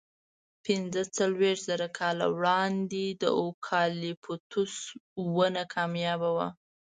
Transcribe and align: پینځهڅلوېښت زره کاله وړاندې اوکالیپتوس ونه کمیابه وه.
پینځهڅلوېښت 0.63 1.63
زره 1.69 1.87
کاله 1.99 2.25
وړاندې 2.37 3.05
اوکالیپتوس 3.41 4.75
ونه 5.37 5.63
کمیابه 5.75 6.29
وه. 6.35 6.47